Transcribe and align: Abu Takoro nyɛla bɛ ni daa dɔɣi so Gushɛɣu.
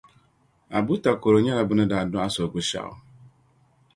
Abu 0.77 0.93
Takoro 1.05 1.37
nyɛla 1.41 1.63
bɛ 1.67 1.73
ni 1.75 1.85
daa 1.91 2.05
dɔɣi 2.11 2.29
so 2.35 2.43
Gushɛɣu. 2.53 2.93